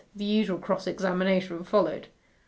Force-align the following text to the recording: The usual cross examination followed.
The 0.15 0.25
usual 0.25 0.57
cross 0.57 0.87
examination 0.87 1.63
followed. 1.63 2.07